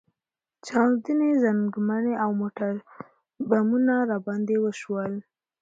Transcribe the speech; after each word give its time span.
چاودنې، 0.65 1.29
ځانمرګي 1.41 2.15
او 2.23 2.29
موټربمونه 2.41 3.95
راباندې 4.11 4.57
وشول. 4.63 5.13